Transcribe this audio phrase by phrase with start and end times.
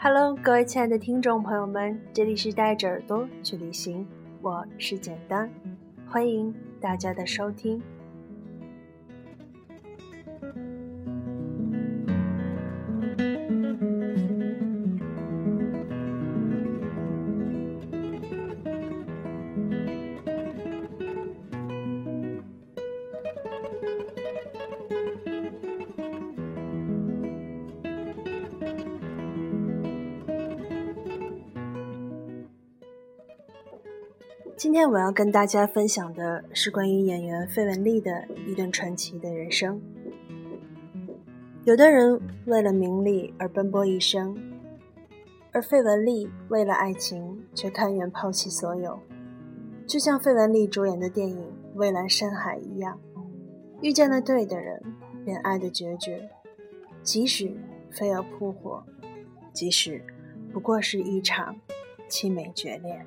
[0.00, 4.06] Hello，各位亲爱的听众朋友们，这里是带着耳朵去旅行，
[4.40, 5.50] 我是简单，
[6.06, 7.82] 欢迎大家的收听。
[34.58, 39.80] 今天我要跟大家分享的是关于演员费雯丽的一段传奇的人生。
[41.62, 44.36] 有的人为了名利而奔波一生，
[45.52, 48.98] 而费雯丽为了爱情却甘愿抛弃所有，
[49.86, 51.38] 就像费雯丽主演的电影
[51.76, 52.98] 《蔚蓝深海》一样，
[53.80, 54.82] 遇见了对的人，
[55.24, 56.28] 便爱的决绝，
[57.04, 57.56] 即使
[57.92, 58.82] 飞蛾扑火，
[59.52, 60.02] 即使
[60.52, 61.54] 不过是一场
[62.08, 63.06] 凄美绝恋。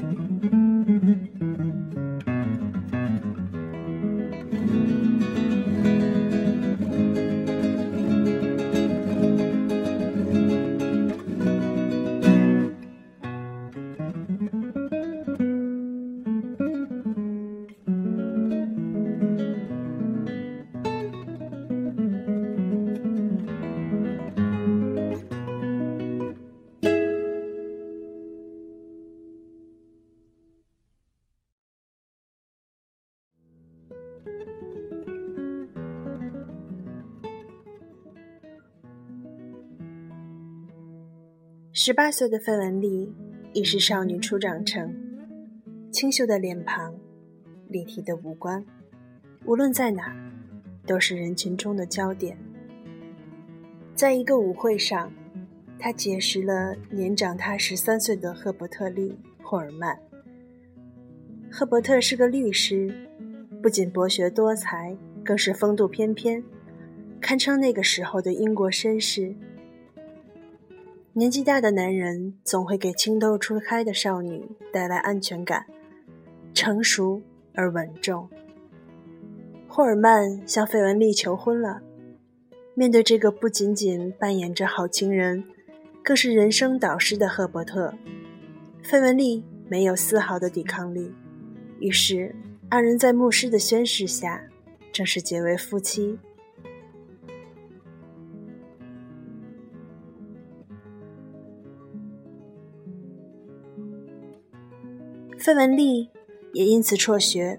[0.00, 0.31] Thank you.
[41.74, 43.10] 十八岁的费雯丽
[43.54, 44.94] 已是少女初长成，
[45.90, 46.94] 清秀的脸庞，
[47.66, 48.62] 立体的五官，
[49.46, 50.14] 无论在哪，
[50.86, 52.36] 都是人群中的焦点。
[53.94, 55.10] 在一个舞会上，
[55.78, 59.08] 她结识了年长她十三岁的赫伯特·利·
[59.42, 59.98] 霍尔曼。
[61.50, 62.94] 赫伯特是个律师，
[63.62, 64.94] 不仅博学多才，
[65.24, 66.44] 更是风度翩翩，
[67.18, 69.34] 堪称那个时候的英国绅士。
[71.14, 75.66] 年纪大的男人总会给情窦初开的少女带来安全感，
[76.54, 77.20] 成熟
[77.54, 78.30] 而稳重。
[79.68, 81.82] 霍尔曼向费雯丽求婚了。
[82.74, 85.44] 面对这个不仅仅扮演着好情人，
[86.02, 87.92] 更是人生导师的赫伯特，
[88.82, 91.12] 费雯丽没有丝毫的抵抗力。
[91.78, 92.34] 于是，
[92.70, 94.42] 二人在牧师的宣誓下，
[94.90, 96.18] 正式结为夫妻。
[105.42, 106.08] 费雯丽
[106.52, 107.58] 也因此辍学。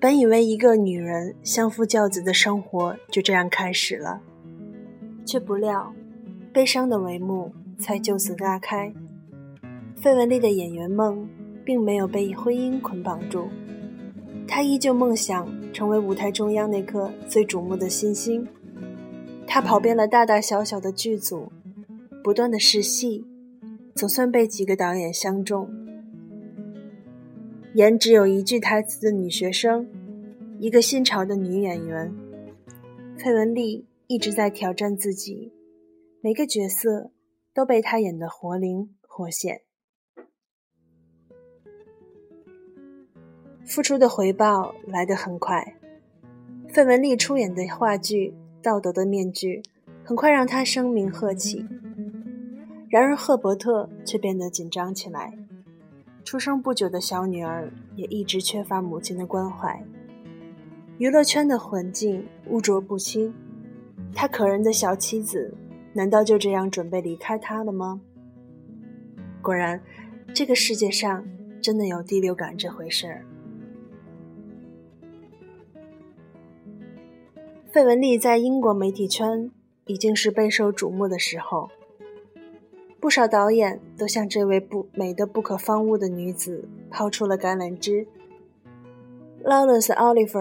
[0.00, 4.20] 本以为一个女人相夫教子的生活就这样开始了，
[5.24, 5.94] 却不料
[6.52, 8.92] 悲伤的帷幕才就此拉开。
[9.94, 11.28] 费雯丽的演员梦
[11.64, 13.46] 并没有被婚姻捆绑住，
[14.48, 18.44] 她依旧梦想成为舞台中央那颗最瞩目的新星。
[19.46, 21.52] 她跑遍了大大小小的剧组，
[22.24, 23.24] 不断的试戏，
[23.94, 25.70] 总算被几个导演相中。
[27.74, 29.88] 演只有一句台词的女学生，
[30.58, 32.14] 一个新潮的女演员，
[33.16, 35.50] 费雯丽一直在挑战自己，
[36.20, 37.10] 每个角色
[37.54, 39.62] 都被她演得活灵活现。
[43.64, 45.74] 付出的回报来得很快，
[46.68, 49.62] 费雯丽出演的话剧《道德的面具》
[50.04, 51.64] 很快让她声名鹤起，
[52.90, 55.38] 然而赫伯特却变得紧张起来。
[56.24, 59.84] 出生不久的小女儿也一直缺乏母亲的关怀，
[60.98, 63.34] 娱乐圈的环境污浊不清，
[64.14, 65.52] 他可人的小妻子
[65.92, 68.00] 难道就这样准备离开他了吗？
[69.42, 69.82] 果然，
[70.32, 71.24] 这个世界上
[71.60, 73.26] 真的有第六感这回事儿。
[77.70, 79.50] 费雯丽在英国媒体圈
[79.86, 81.70] 已经是备受瞩目的时候。
[83.02, 88.06] 不少导演都向这位不美的不可方物的女子抛出了橄榄枝。
[89.42, 90.38] 劳伦斯·奥利弗，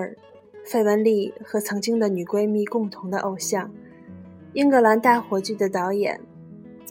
[0.63, 3.72] 费雯丽和曾经的女闺蜜共同的偶像，
[4.54, 6.22] 英格兰大火剧的导演，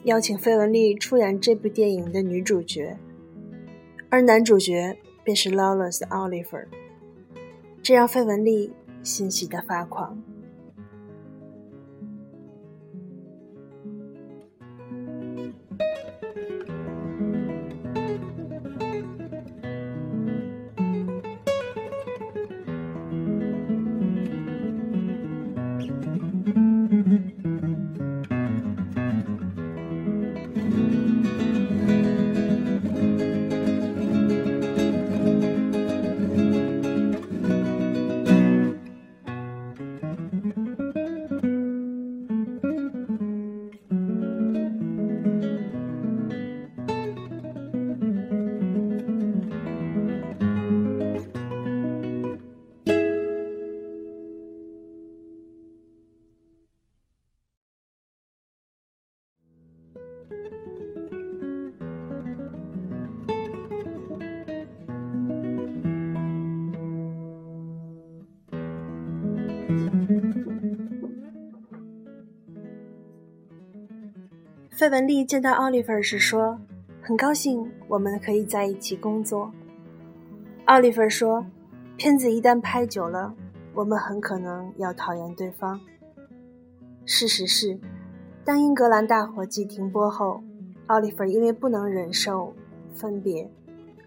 [0.02, 2.98] 邀请费雯丽出演这部电影的女主角，
[4.08, 6.66] 而男主角便是劳伦斯·奥利弗，r
[7.80, 8.72] 这让费雯丽
[9.04, 10.20] 欣喜的发狂。
[30.72, 31.49] Amen.
[74.70, 76.58] 费雯丽见到奥利弗时说
[77.02, 79.52] ：“很高兴我们可以在一起工作。”
[80.64, 81.44] 奥利弗说
[81.98, 83.34] ：“片子一旦拍久了，
[83.74, 85.78] 我们很可能要讨厌对方。”
[87.04, 87.78] 事实是，
[88.42, 90.42] 当《英格兰大火计》停播后，
[90.86, 92.54] 奥利弗因为不能忍受
[92.94, 93.50] 分别，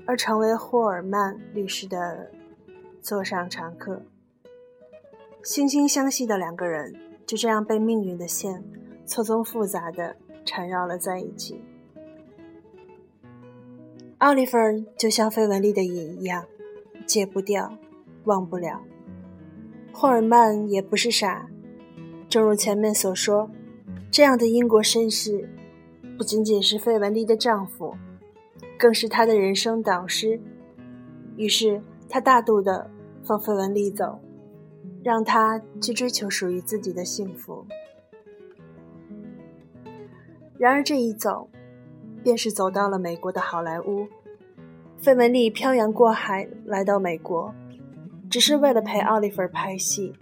[0.08, 2.32] 而成为霍尔曼律师的
[3.00, 4.02] 座上常客。
[5.44, 6.94] 惺惺相惜的两个人
[7.26, 8.64] 就这样被命运的线
[9.06, 10.16] 错综复杂的。
[10.46, 11.64] 缠绕了在一起。
[14.18, 14.58] 奥利弗
[14.98, 16.44] 就像费雯丽的瘾一样，
[17.06, 17.78] 戒不掉，
[18.26, 18.82] 忘不了。
[19.94, 21.48] 霍尔曼也不是傻，
[22.28, 23.50] 正如前面所说，
[24.12, 25.50] 这样的英国绅士
[26.18, 27.96] 不仅仅是费雯丽的丈夫，
[28.78, 30.42] 更是她的人生导师。
[31.38, 32.92] 于是他大度的
[33.24, 34.20] 放费雯丽走，
[35.04, 37.66] 让他去追求属于自己的幸福。
[40.58, 41.50] 然而这一走，
[42.24, 44.08] 便是走到了美国的好莱坞。
[44.98, 47.54] 费雯丽漂洋过海来到美国，
[48.30, 50.14] 只是为了陪奥利弗拍戏。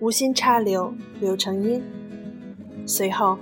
[0.00, 1.82] 无心插柳柳成荫。
[2.86, 3.36] 随后，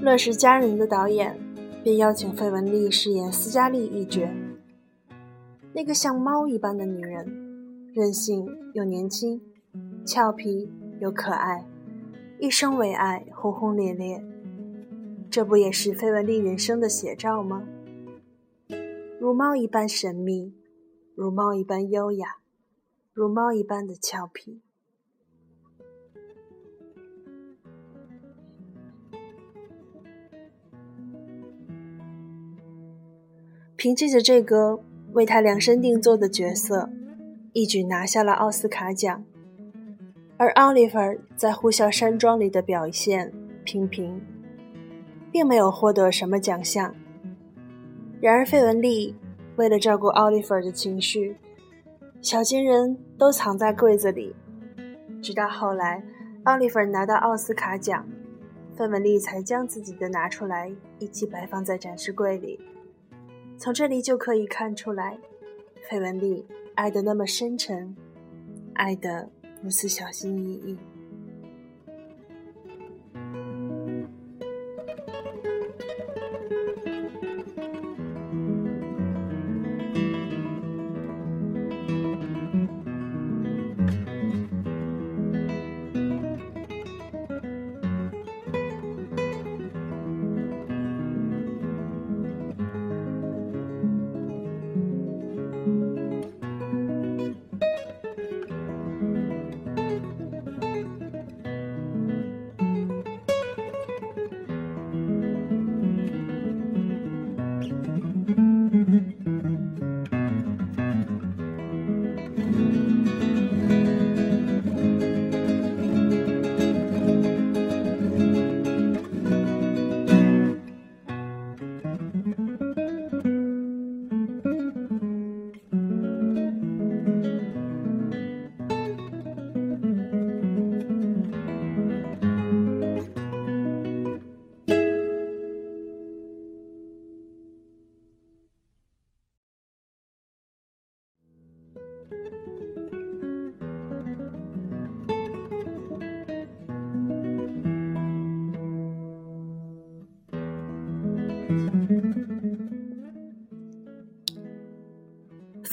[0.00, 1.38] 乱世佳人的导演
[1.84, 4.26] 便邀请费雯丽饰演斯嘉丽一角。
[5.74, 7.45] 那个像猫一般的女人，
[7.96, 9.40] 任性又年轻，
[10.04, 10.70] 俏皮
[11.00, 11.66] 又可爱，
[12.38, 14.22] 一生为爱轰轰烈烈。
[15.30, 17.66] 这不也是费雯丽人生的写照吗？
[19.18, 20.52] 如猫一般神秘，
[21.14, 22.36] 如猫一般优雅，
[23.14, 24.60] 如猫一般的俏皮。
[33.74, 34.82] 凭借着这个
[35.14, 36.90] 为他量身定做的角色，
[37.56, 39.24] 一举拿下了奥斯卡奖。
[40.36, 40.98] 而奥利弗
[41.34, 43.32] 在《呼啸山庄》里的表现
[43.64, 44.20] 平平。
[45.32, 46.94] 并没有获得什么奖项。
[48.22, 49.14] 然而，费雯丽
[49.56, 51.36] 为了照顾奥利弗的情绪，
[52.22, 54.34] 小金人都藏在柜子里。
[55.22, 56.02] 直到后来，
[56.44, 58.08] 奥利弗拿到奥斯卡奖，
[58.74, 62.58] 费雯丽才将自己的拿出来，一起摆放在展示柜里。
[63.58, 65.18] 从这里就可以看出来，
[65.86, 67.96] 费雯丽爱得那么深沉，
[68.74, 69.28] 爱得
[69.62, 70.78] 如此小心翼翼。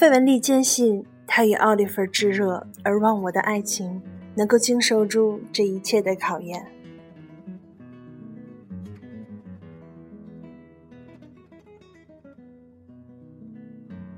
[0.04, 4.02] 费雯丽坚信，她与奥利弗炙热而忘我的爱情
[4.36, 6.62] 能够经受住这一切的考验。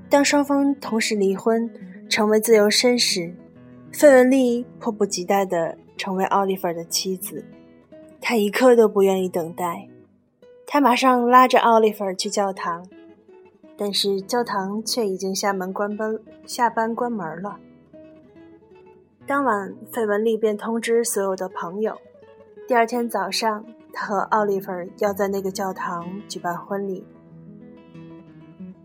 [0.08, 1.70] 当双方同时离婚，
[2.08, 3.32] 成为自由身时，
[3.92, 7.44] 费雯丽迫不及待地成为奥利弗的妻子。
[8.20, 9.86] 她一刻都不愿意等待，
[10.66, 12.84] 她马上拉着奥利弗去教堂。
[13.76, 17.58] 但是教堂却已经下门关班，下班关门了。
[19.26, 21.96] 当晚，费雯丽便通知所有的朋友，
[22.66, 27.04] 第二天早上，她和奥利弗要在那个教堂举办婚礼。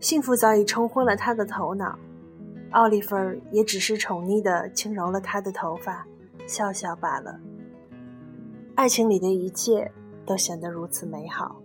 [0.00, 1.96] 幸福早已冲昏了他的头脑，
[2.72, 3.16] 奥利弗
[3.52, 6.04] 也只是宠溺地轻揉了他的头发，
[6.44, 7.38] 笑笑罢了。
[8.74, 9.92] 爱情里的一切
[10.26, 11.61] 都显得如此美好。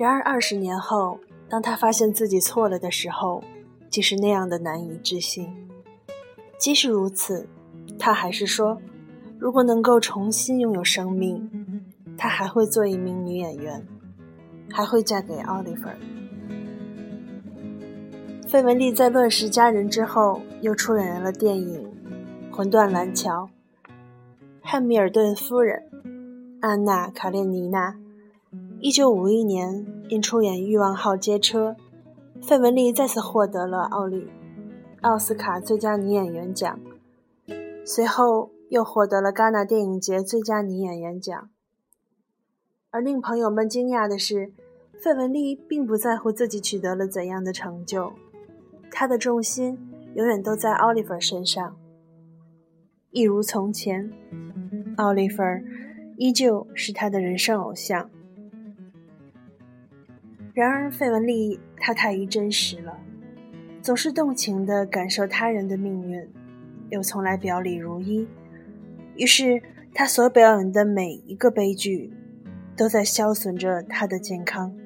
[0.00, 3.44] 然而，二十年后，当他发现自己错了的时候，
[3.90, 5.46] 竟是那样的难以置信。
[6.56, 7.46] 即使如此，
[7.98, 8.80] 他还是说
[9.38, 11.50] ：“如果能够重新拥有生命，
[12.16, 13.86] 她还会做一名女演员，
[14.72, 15.86] 还会嫁给奥利弗。
[18.48, 21.86] 费雯丽在《乱世佳人》之后，又出演了电影
[22.56, 23.50] 《魂断蓝桥》。
[24.62, 25.82] 汉密尔顿夫人
[26.62, 27.94] 安娜·卡列尼娜，
[28.82, 31.76] 一九五一年因出演《欲望号街车》，
[32.42, 34.26] 费雯丽再次获得了奥利
[35.02, 36.80] 奥斯卡最佳女演员奖，
[37.84, 41.50] 随后又获得了戛纳电影节最佳女演员奖。
[42.90, 44.50] 而令朋友们惊讶的是，
[44.98, 48.14] 费雯丽并不在乎自己取得了怎样的成就。
[48.90, 49.78] 她的重心
[50.14, 51.76] 永远都在奥利弗身上，
[53.10, 54.10] 一如从前，
[54.96, 55.42] 奥利弗
[56.16, 58.08] 依旧是他的人生偶像。
[60.60, 62.94] 然而，费雯丽她太于真实了，
[63.80, 66.28] 总是动情地感受他人的命运，
[66.90, 68.28] 又从来表里如一。
[69.16, 69.62] 于是，
[69.94, 72.12] 她所表演的每一个悲剧，
[72.76, 74.76] 都在消损着她的健康。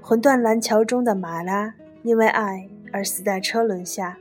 [0.00, 1.74] 魂断蓝桥中的马拉
[2.04, 4.16] 因为爱而死在车轮下，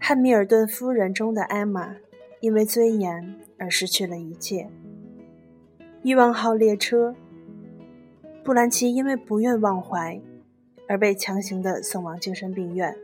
[0.00, 1.94] 汉密尔顿夫人中的艾玛
[2.40, 4.68] 因为尊严而失去了一切。
[6.02, 7.14] 欲望号列车，
[8.48, 10.18] 布兰奇因为不愿忘怀
[10.88, 12.96] 而被强行的送往精神病院。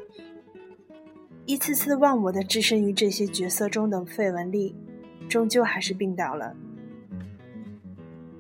[1.45, 4.75] 一次次忘我的置身于这些角色中的费雯丽，
[5.29, 6.57] 终究还是病倒了。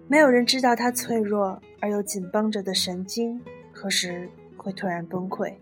[0.08, 1.60] 没有人知道她脆弱。
[1.78, 3.38] 而又紧绷着的神经
[3.70, 5.52] 何时会突然崩溃？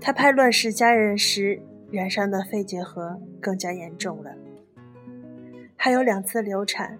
[0.00, 1.60] 他拍《乱世佳人》时
[1.90, 4.30] 染上的肺结核更加严重了，
[5.74, 6.96] 还有两次流产，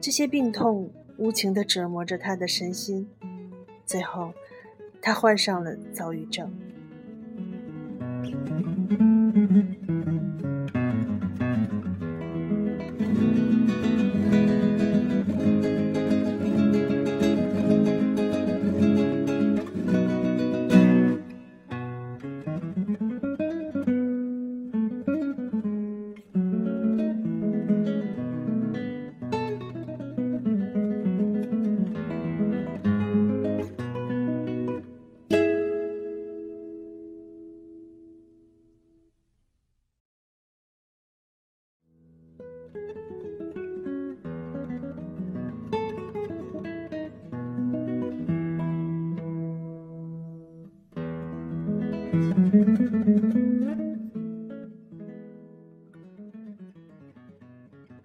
[0.00, 3.08] 这些病痛无情地折磨着他的身心，
[3.86, 4.32] 最后
[5.00, 6.52] 他患上了躁郁症。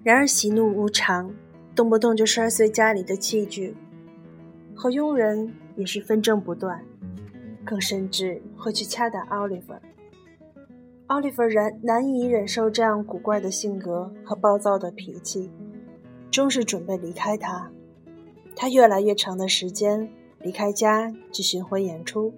[0.09, 1.31] 然而喜怒无常，
[1.75, 3.77] 动不动就摔碎家里的器具，
[4.73, 6.83] 和佣人也是纷争不断，
[7.63, 9.71] 更甚至会去掐打奥利弗。
[11.05, 15.51] 奥利弗难难以忍受这样古怪的性格和暴躁的脾气，
[16.31, 17.71] 终是准备离开他。
[18.55, 22.33] 他越来越长的时间离开家去巡回演出。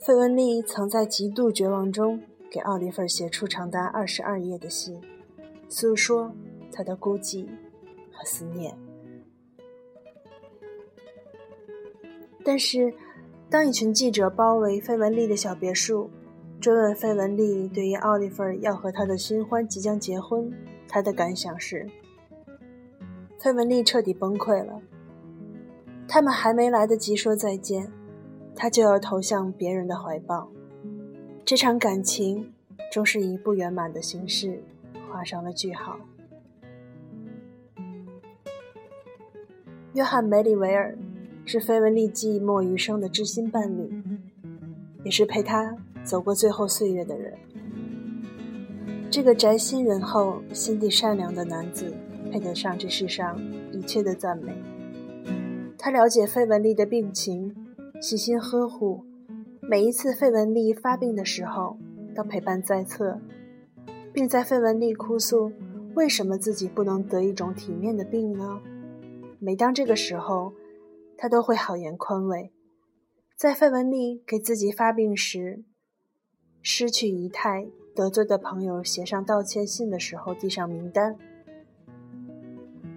[0.00, 4.98] 费雯丽曾在极度绝望中给奥利弗写出长达二十二页的信，
[5.68, 6.32] 诉说
[6.72, 7.46] 他的孤寂
[8.10, 8.76] 和思念。
[12.42, 12.92] 但是，
[13.48, 16.10] 当一群记者包围费雯丽的小别墅，
[16.60, 20.52] 追问费雯丽对于奥利弗要和他的新欢即将结婚，
[20.88, 21.86] 他的感想是：
[23.38, 24.80] 费雯丽彻底崩溃了。
[26.08, 27.92] 他们还没来得及说再见。
[28.54, 30.52] 他就要投向别人的怀抱，
[31.42, 32.52] 这场感情
[32.92, 34.62] 终是以不圆满的形式
[35.10, 35.96] 画上了句号。
[39.94, 40.96] 约翰·梅里维尔
[41.44, 44.02] 是费雯丽寂寞余生的知心伴侣，
[45.04, 47.34] 也是陪她走过最后岁月的人。
[49.10, 51.92] 这个宅心仁厚、心地善良的男子，
[52.30, 53.38] 配得上这世上
[53.72, 54.52] 一切的赞美。
[55.76, 57.54] 他了解费雯丽的病情。
[58.00, 59.04] 细心呵护，
[59.60, 61.76] 每一次费雯丽发病的时候
[62.16, 63.20] 都陪伴在侧，
[64.12, 65.52] 并在费雯丽哭诉
[65.94, 68.60] 为什么自己不能得一种体面的病呢？
[69.44, 70.52] 每当这个时候，
[71.18, 72.52] 他都会好言宽慰。
[73.34, 75.64] 在费雯丽给自己发病时，
[76.62, 81.18] 失去仪态、得罪的朋友写上道歉信的时候，递上名单。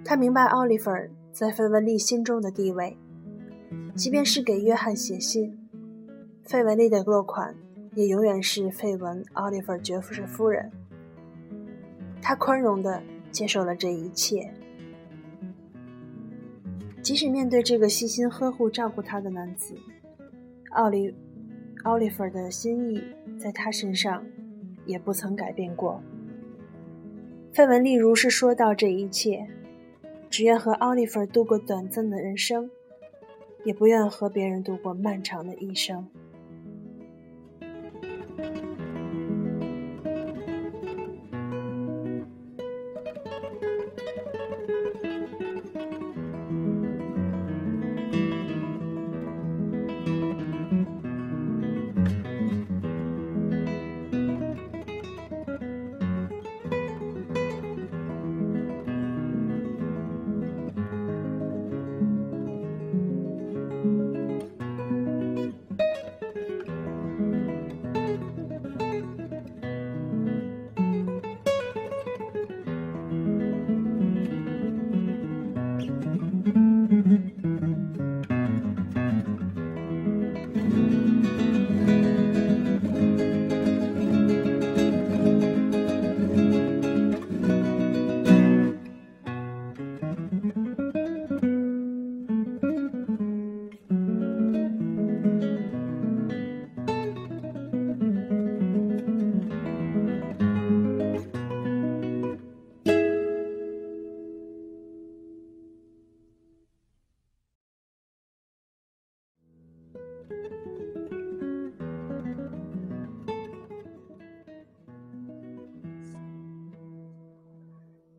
[0.03, 0.91] 他明白奥利弗
[1.31, 2.95] 在费雯丽心中的地位。
[3.95, 5.67] 即便是给约翰写信，
[6.43, 7.55] 费雯丽的落款
[7.95, 10.71] 也永远是费雯·奥利弗·爵士夫人。
[12.21, 14.53] 他宽容地接受了这一切，
[17.05, 19.75] 即使面对这个细心呵护、照顾他的男子，
[20.71, 21.13] 奥利
[21.83, 22.99] 奥利弗的心意
[23.37, 24.25] 在他身上
[24.87, 26.01] 也不曾改变过。
[27.53, 29.47] 费雯丽如是说道：“这一切，
[30.31, 32.71] 只愿和奥利弗度过短暂的人生，
[33.63, 36.07] 也不愿和别人度过漫长的一生。”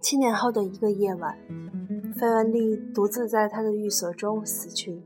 [0.09, 1.37] 七年后的一个夜晚，
[2.17, 5.03] 费雯丽独自在她的寓所中死去。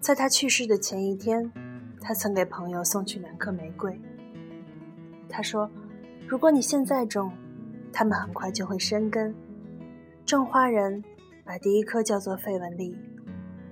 [0.00, 1.48] 在她去世的前一天，
[2.00, 3.96] 他曾给朋友送去两颗玫瑰。
[5.28, 5.70] 他说
[6.26, 7.30] ：“如果你现在种，
[7.92, 9.32] 它们很快就会生根。
[10.26, 11.04] 种花人
[11.44, 12.96] 把第一颗叫做费雯丽，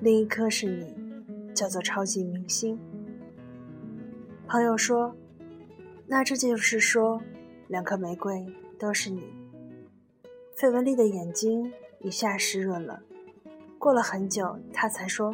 [0.01, 0.95] 另一颗是你，
[1.53, 2.79] 叫做超级明星。”
[4.47, 5.17] 朋友说
[6.07, 7.21] ：“那这就是说，
[7.67, 8.47] 两颗玫瑰
[8.79, 9.25] 都是你。”
[10.59, 13.01] 费雯丽的眼睛一下湿润了。
[13.79, 15.33] 过了很久，她才说：“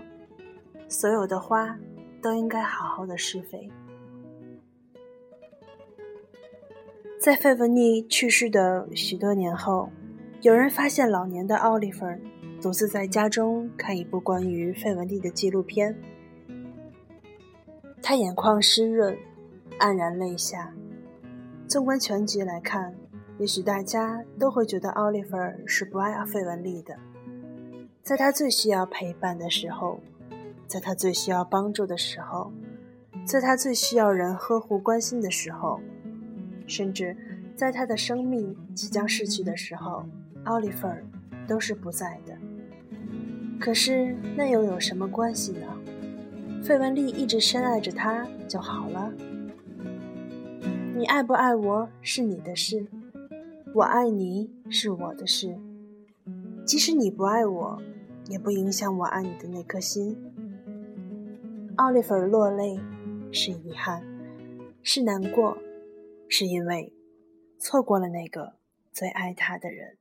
[0.87, 1.79] 所有的花
[2.21, 3.71] 都应该好好的施肥。”
[7.19, 9.89] 在费雯丽去世的许多年后，
[10.43, 12.05] 有人发现老年的奥利弗
[12.61, 15.99] 独自在家中看一部关于费雯丽的纪录片。
[18.03, 19.17] 他眼眶湿润，
[19.79, 20.75] 黯然泪下。
[21.67, 22.95] 纵观全局来看。
[23.39, 26.97] 也许大家都会觉得奥利弗是不爱费雯丽的，
[28.03, 29.99] 在他最需要陪伴的时候，
[30.69, 32.53] 在他最需要帮助的时候，
[33.27, 35.81] 在他最需要人呵护关心的时候，
[36.67, 37.17] 甚至
[37.57, 40.07] 在他的生命即将逝去的时候，
[40.45, 40.87] 奥利弗
[41.49, 42.39] 都是不在的。
[43.59, 45.67] 可是那又有什么关系呢？
[46.63, 49.13] 费雯丽一直深爱着他就好了。
[50.97, 52.87] 你爱不爱我是你的事。
[53.75, 55.59] 我爱你是我的事，
[56.65, 57.83] 即使你不爱我，
[58.29, 60.17] 也不影响我爱你的那颗心。
[61.75, 62.79] 奥利弗落泪，
[63.33, 64.01] 是遗憾，
[64.81, 65.59] 是难过，
[66.29, 66.93] 是因为
[67.59, 68.53] 错过了那个
[68.93, 69.97] 最爱他的人。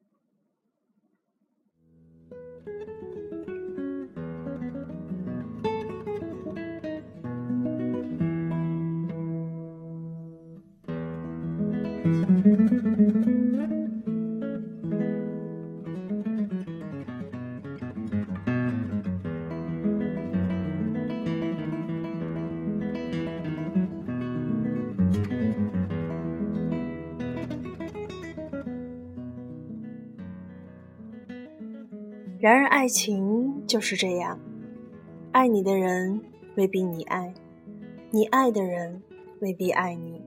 [32.44, 34.38] 然而，爱情就是这样，
[35.32, 36.20] 爱你的人
[36.58, 37.34] 未必你爱，
[38.12, 39.02] 你爱的人
[39.40, 40.22] 未必爱你。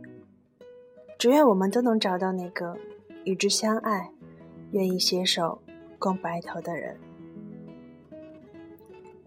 [1.18, 2.78] 只愿我们都能找到那个
[3.24, 4.10] 与之相爱、
[4.70, 5.60] 愿意携手
[5.98, 6.96] 共白头的人。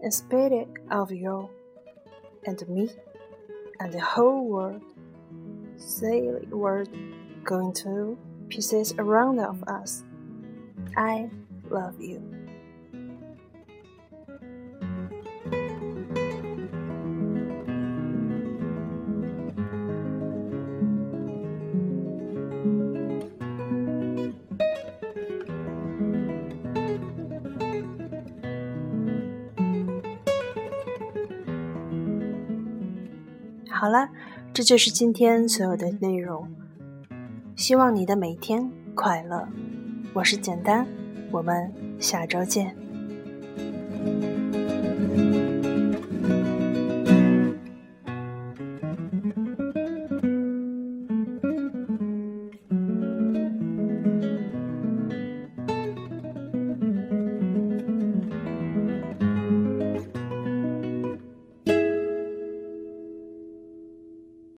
[0.00, 1.48] In spite of you
[2.42, 2.90] and me
[3.78, 4.82] and the whole world,
[5.76, 6.86] say we're
[7.44, 8.16] going to
[8.48, 10.02] pieces around of us.
[10.96, 11.30] I
[11.70, 12.20] love you.
[33.80, 34.10] 好了，
[34.52, 36.46] 这就是今天所有的内容。
[37.56, 39.48] 希望你的每天快乐。
[40.12, 40.86] 我是简单，
[41.30, 42.76] 我们下周见。